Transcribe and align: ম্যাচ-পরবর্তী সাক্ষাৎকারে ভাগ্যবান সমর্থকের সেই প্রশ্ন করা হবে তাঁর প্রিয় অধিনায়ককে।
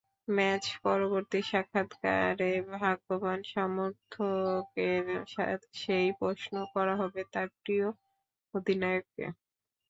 ম্যাচ-পরবর্তী 0.31 1.39
সাক্ষাৎকারে 1.49 2.51
ভাগ্যবান 2.73 3.39
সমর্থকের 3.51 5.05
সেই 5.75 6.07
প্রশ্ন 6.19 6.53
করা 6.73 6.93
হবে 7.01 7.21
তাঁর 7.33 7.47
প্রিয় 7.59 7.87
অধিনায়ককে। 8.53 9.25